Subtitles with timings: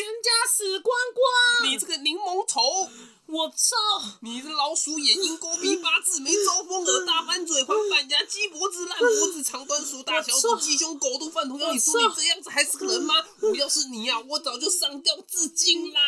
[0.00, 1.70] 全家死光光！
[1.70, 2.88] 你这个柠檬头！
[3.26, 3.76] 我操！
[4.22, 13.14] 你这老鼠眼、鹰钩鼻、八字眉、招风耳、大翻嘴、黄板牙、鸡脖子、烂脖子、长短鼠、大小鼠、鸡胸狗都饭桶要你说你这样子还是个人吗？
[13.42, 16.00] 我要是你呀，我早就上吊自尽啦！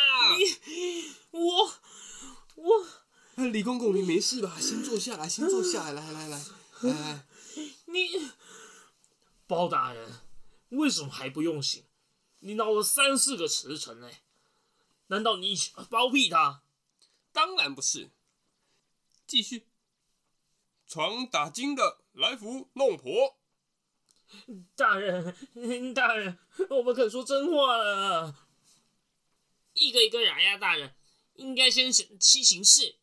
[1.33, 1.73] 我
[2.55, 2.87] 我。
[3.51, 4.57] 李公公，你没事吧？
[4.59, 6.41] 先坐下来，先坐下来，来来来
[6.81, 7.27] 来来。
[7.85, 8.31] 你
[9.47, 10.21] 包大人，
[10.71, 11.85] 为什么还不用刑？
[12.45, 14.11] 你闹了三四个时辰呢，
[15.07, 15.57] 难道你
[15.89, 16.65] 包庇他？
[17.31, 18.11] 当然不是。
[19.27, 19.69] 继续。
[20.89, 23.39] 闯打金的来福弄婆。
[24.75, 28.49] 大人，大人，我们肯说真话了。
[29.75, 30.97] 一个一个来呀，大人，
[31.35, 32.97] 应该先审七行事。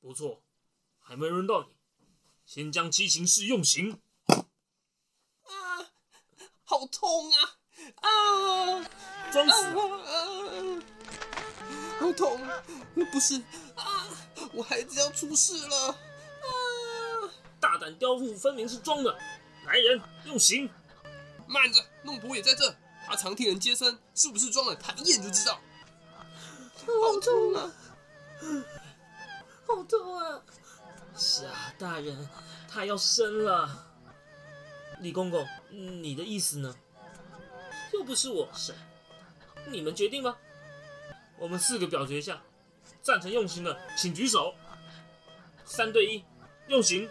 [0.00, 0.42] 不错，
[0.98, 1.68] 还没轮到你，
[2.44, 4.00] 先将七行事用刑。
[4.26, 5.92] 啊，
[6.64, 7.58] 好痛啊！
[8.00, 8.08] 啊，
[9.30, 9.64] 装死！
[11.98, 12.40] 好痛！
[13.12, 13.36] 不是
[13.74, 14.06] 啊，
[14.52, 15.88] 我孩子要出事了！
[15.88, 15.96] 啊，
[17.60, 19.16] 大胆刁妇，分明是装的！
[19.66, 20.70] 来人，用刑！
[21.46, 22.74] 慢着，弄婆也在这，
[23.06, 24.76] 他常替人接生，是不是装的？
[24.76, 25.60] 他一眼就知道。
[26.86, 27.72] 好痛啊！
[29.66, 30.42] 好痛啊！
[31.16, 32.28] 是啊，大人，
[32.68, 33.86] 他要生了。
[35.00, 36.74] 李公公，你的意思呢？
[38.06, 38.72] 又不是我是，
[39.68, 40.38] 你们决定吧。
[41.40, 42.40] 我们四个表决一下，
[43.02, 44.54] 赞成用刑的请举手。
[45.64, 46.24] 三对一，
[46.68, 47.10] 用刑。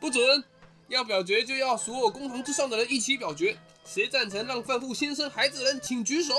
[0.00, 0.44] 不准！
[0.86, 3.58] 要表决就要所有公堂之上的人一起表决。
[3.84, 6.32] 谁赞成让范富先生孩子的人请举手。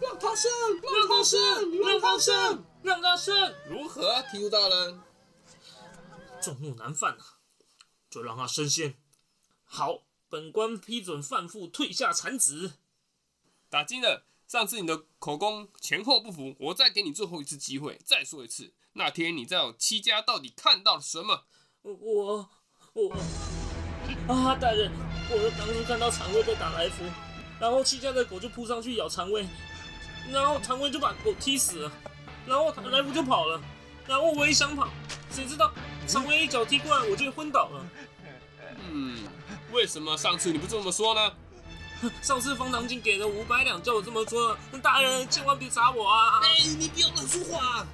[0.00, 0.50] 让他生，
[0.80, 2.64] 让他生，让他生。
[2.82, 5.02] 让他生如何，提督大人？
[6.40, 7.36] 众怒难犯啊，
[8.08, 8.94] 就让他升仙。
[9.64, 12.74] 好，本官批准范父退下产子。
[13.68, 18.72] 打金了，上次你的口供前后不符，我再给你最后一次机会，再说一次。
[18.94, 21.44] 那天你在我戚家到底看到了什么？
[21.82, 22.48] 我
[22.92, 23.10] 我
[24.26, 24.90] 啊，大人，
[25.30, 27.04] 我当初看到常威被打来福，
[27.60, 29.46] 然后戚家的狗就扑上去咬常威，
[30.32, 31.92] 然后常威就把狗踢死了。
[32.46, 33.60] 然后来福就跑了，
[34.06, 34.88] 然后我也想跑，
[35.30, 35.72] 谁知道
[36.06, 37.90] 常威一脚踢过来，我就昏倒了。
[38.88, 39.26] 嗯，
[39.76, 41.32] 为什么上次你不这么说呢？
[42.22, 44.56] 上次方唐镜给了五百两，叫我这么说。
[44.82, 46.40] 大人千万别砸我啊！
[46.42, 47.86] 哎，你不要乱说话。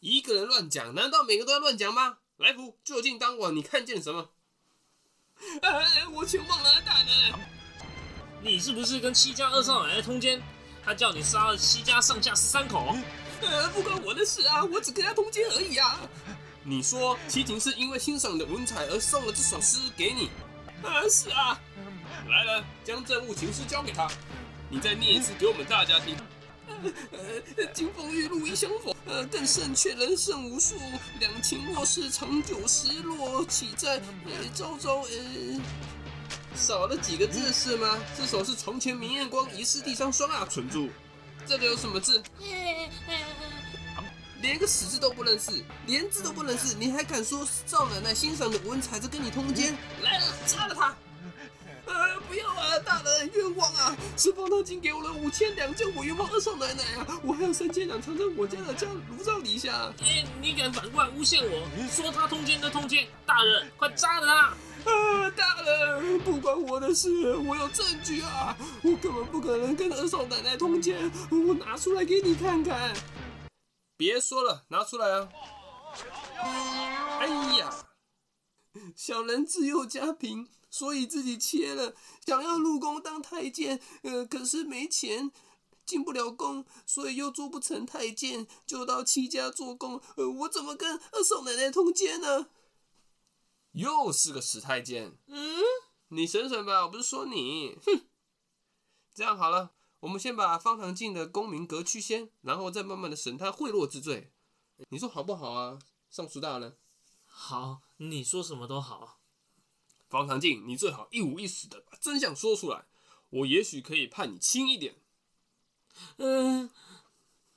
[0.00, 2.18] 一个人乱讲，难道每个都要乱讲吗？
[2.38, 4.30] 来福，究竟当晚你看见什么？
[5.62, 7.32] 哎，我全忘了，大人。
[8.42, 10.42] 你是不是跟戚家二少奶奶通奸？
[10.84, 12.96] 他叫你杀了戚家上下十三口，
[13.40, 16.00] 呃，不关我的事啊，我只跟他通奸而已啊。
[16.62, 20.28] 你说七情是因为欣赏你的文采而送了这首诗给你？
[20.82, 21.58] 啊，是啊。
[22.28, 24.06] 来人，将政务情诗交给他，
[24.68, 26.16] 你再念一次给我们大家听。
[26.82, 30.76] 呃，金风玉露一相逢，呃，更胜却人胜无数。
[31.18, 35.60] 两情若是长久失落，岂在呃朝朝呃。
[36.54, 37.98] 少了几个字是吗？
[38.16, 40.46] 这首是床前明月光，疑是地上霜啊！
[40.50, 40.90] 存住，
[41.46, 42.22] 这里有什么字？
[44.42, 45.50] 连个死字都不认识，
[45.86, 49.76] 连字都不认识，你还敢说赵奶奶欣赏的文采在跟你通奸？
[50.02, 50.94] 来了，杀了他！
[51.86, 53.96] 呃，不要啊，大人冤枉啊！
[54.16, 57.20] 是方大金给我了五千两，叫我冤枉二少奶奶啊！
[57.22, 59.92] 我还有三千两藏在我家的家炉灶底下。
[60.00, 63.08] 哎，你敢反过来诬陷我，说他通奸的通奸？
[63.26, 64.90] 大人，快杀了他！
[64.90, 68.56] 啊，大人，不关我的事，我有证据啊！
[68.82, 72.94] 我根本不可能跟二少奶奶通奸，我拿出来给你看看。
[74.00, 75.28] 别说了，拿出来啊！
[77.18, 77.28] 哎
[77.58, 77.86] 呀，
[78.96, 81.94] 小人自幼家贫，所以自己切了，
[82.24, 85.30] 想要入宫当太监，呃，可是没钱，
[85.84, 90.00] 进不了宫，所以又做不成太监，就到戚家做工。
[90.16, 92.46] 呃，我怎么跟二少奶奶通奸呢？
[93.72, 95.60] 又是个死太监，嗯，
[96.08, 98.06] 你省省吧，我不是说你，哼。
[99.14, 104.32] 这样好了，我们先把方唐镜的功名革去先，然后再慢慢的审他贿赂之罪，
[104.88, 105.78] 你说好不好啊，
[106.10, 106.76] 尚书大人？
[107.26, 109.20] 好，你说什么都好。
[110.08, 112.86] 方唐镜，你最好一五一十的把真相说出来，
[113.28, 114.96] 我也许可以判你轻一点。
[116.16, 116.70] 嗯，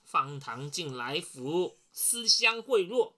[0.03, 3.13] 方唐镜来福，私相贿赂。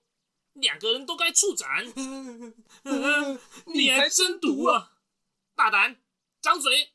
[0.54, 1.86] 两个人都该处斩，
[3.74, 4.94] 你还真毒啊！
[5.54, 5.98] 大胆，
[6.40, 6.94] 张嘴！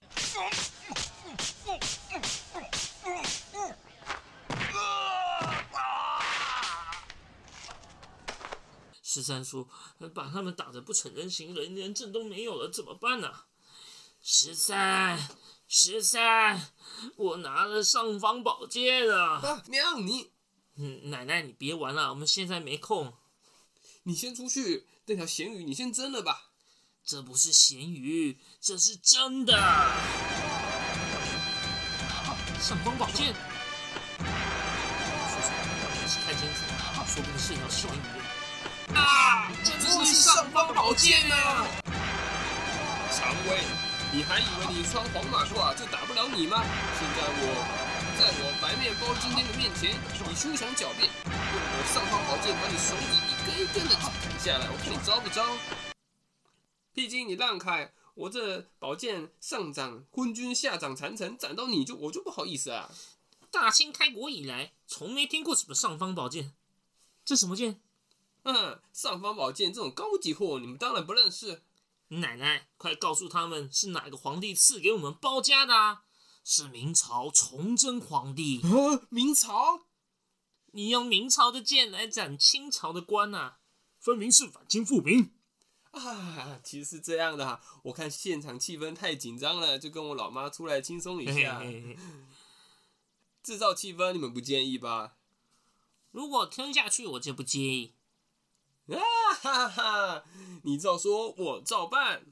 [9.12, 9.68] 十三叔，
[10.14, 13.28] 把他们打得不成人形，人连证都没有了，怎么办呢？
[14.22, 15.18] 十三，
[15.66, 16.70] 十三，
[17.16, 19.40] 我拿了尚方宝剑啊！
[19.42, 20.30] 啊，娘你
[20.76, 23.12] 嗯，奶奶你别玩了，我们现在没空。
[24.04, 26.52] 你先出去，那条咸鱼你先蒸了吧。
[27.04, 29.52] 这不是咸鱼，这是真的。
[32.60, 33.34] 尚方宝剑，
[34.14, 35.50] 叔叔，
[36.00, 38.39] 你是看清楚了，说不定是一条咸鱼。
[39.50, 41.66] 啊，这这是尚方宝剑啊！
[43.10, 43.58] 常威，
[44.12, 46.62] 你还以为你穿黄马褂就打不了你吗？
[46.94, 47.44] 现在我
[48.16, 49.90] 在我白面包今天的面前，
[50.28, 51.10] 你休想狡辩！
[51.26, 55.44] 用我尚方宝剑把你手指一根一根的砍下来，我看你招不招？
[56.92, 62.90] 毕竟你让开，我这宝剑上掌昏君，下掌残城，斩到你就我就不好意思啊！
[63.50, 66.52] 大清开国以来，从没听过什么尚方宝剑。
[67.24, 67.80] 这什么剑？
[68.44, 71.62] 嗯，尚方宝剑这种高级货，你们当然不认识。
[72.08, 76.02] 奶奶，快告诉他们是哪个皇帝赐给我们包家的啊！
[76.44, 78.60] 是明朝崇祯皇帝。
[78.60, 79.86] 啊，明朝？
[80.72, 83.54] 你用明朝的剑来斩清朝的官呐、
[83.98, 85.32] 分明是反清复明。
[85.92, 91.96] 啊，其实是这样的哈，我看现场气氛太紧张了，就跟我老妈出来轻松一嘿下，嘿嘿
[93.42, 95.16] 制造气氛，你们不介意吧？
[96.10, 97.94] 如果听下去，我就不介意。
[98.98, 100.24] 啊哈哈，
[100.64, 102.22] 你照说，我照办。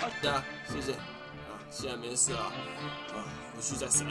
[0.00, 0.92] 好的，谢谢。
[0.92, 0.98] 啊，
[1.70, 2.52] 现在没事了，啊，
[3.54, 4.06] 回去再审。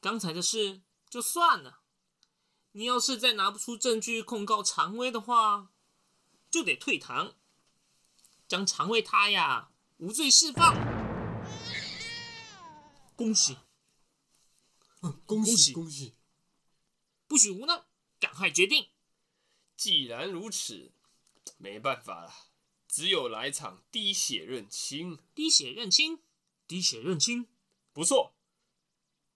[0.00, 1.78] 刚才的事就算了，
[2.72, 5.68] 你要是再拿不出证据控告常威的话，
[6.50, 7.34] 就得退堂，
[8.52, 10.76] 将常威他呀无罪释放。
[13.16, 13.56] 恭喜，
[15.24, 16.14] 恭喜恭喜！
[17.26, 17.82] 不许无能，
[18.20, 18.90] 赶快决定。
[19.74, 20.92] 既然如此，
[21.56, 22.34] 没办法了，
[22.86, 25.18] 只有来场滴血认亲。
[25.34, 26.22] 滴血认亲，
[26.66, 27.48] 滴血认亲。
[27.94, 28.34] 不错，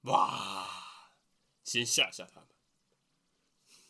[0.03, 1.15] 哇！
[1.65, 2.49] 先吓吓他们。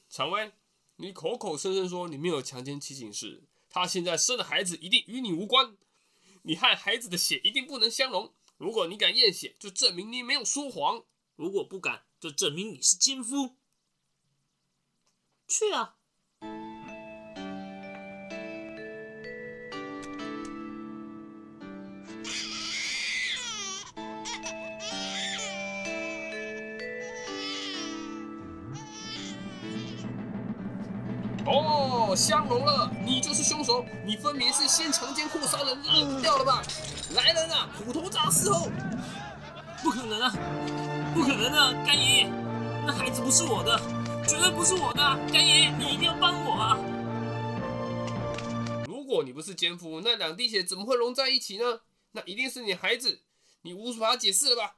[0.08, 0.52] 常威，
[0.94, 3.42] 你口口声声说你没有强奸七警士，
[3.76, 5.76] 他现在生的孩子一定与你无关，
[6.44, 8.32] 你和孩子的血一定不能相容。
[8.56, 11.04] 如果你敢验血，就证明你没有说谎。
[11.34, 13.54] 如果不敢，就证明你是奸夫。
[15.46, 15.95] 去啊！
[31.48, 36.60] 哦，相融了，你就是凶手，你分明是先强奸后杀人，认不掉了吧？
[37.14, 38.68] 来人啊，虎头铡伺候！
[39.80, 40.32] 不可能啊！
[41.14, 41.72] 不可能啊！
[41.86, 42.28] 干爷爷，
[42.84, 43.78] 那孩子不是我的，
[44.26, 45.00] 绝对不是我的！
[45.32, 46.76] 干爷爷，你一定要帮我啊！
[48.88, 51.82] 如果你不是奸夫，那两滴血怎么会融在一起呢？
[52.12, 53.22] 那一定是你孩子，
[53.62, 54.76] 你无法解释了吧？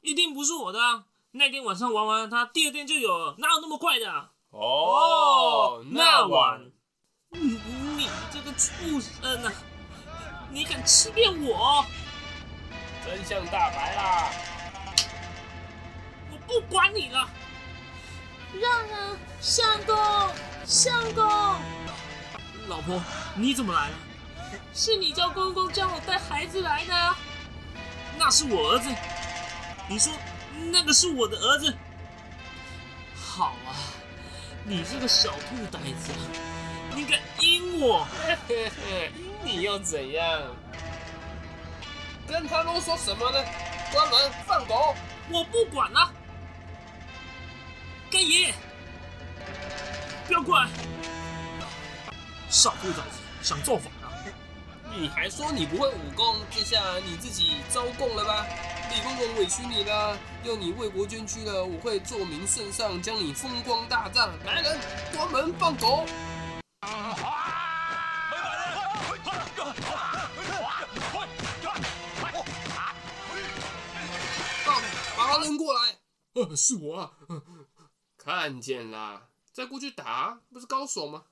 [0.00, 1.04] 一定不是我的啊！
[1.30, 4.32] 那天晚上玩完他，第二天就有了，哪有那么快的啊？
[4.52, 6.60] 哦，那晚，
[7.30, 7.58] 你
[7.96, 9.52] 你这个畜生啊！
[10.50, 11.84] 你敢欺骗我？
[13.02, 14.30] 真相大白啦！
[16.30, 17.26] 我不管你了！
[18.60, 19.96] 让啊，相公，
[20.66, 21.24] 相公！
[22.68, 23.02] 老婆，
[23.34, 23.94] 你怎么来了？
[24.74, 27.16] 是你叫公公叫我带孩子来的啊。
[28.18, 28.94] 那是我儿子。
[29.88, 30.12] 你说
[30.70, 31.74] 那个是我的儿子？
[33.16, 33.72] 好啊，
[34.64, 36.12] 你这个小兔崽子，
[36.94, 38.06] 你敢阴我？
[38.48, 39.10] 阴，
[39.44, 40.42] 你又怎样？
[42.28, 43.38] 跟他啰嗦什么呢？
[43.92, 44.94] 关门，放狗！
[45.30, 46.12] 我不管了！
[48.10, 48.54] 干爷，
[50.28, 50.68] 不要过来！
[52.48, 54.14] 傻兔崽子，想造反啊！
[54.94, 58.46] 你还说你不会武功，这下你自己招供了吧？
[58.94, 64.28] 李公公委屈你了，要你为国捐躯了，我会奏明圣上，将你风光大葬。
[64.44, 64.78] 来人，
[65.16, 66.04] 关门放狗！
[66.80, 67.16] 大
[74.78, 74.84] 美，
[75.16, 75.96] 把他扔过来。
[76.34, 77.12] 呃，是我啊。
[78.18, 79.22] 看见啦，
[79.54, 81.22] 再过去打，不是高手吗？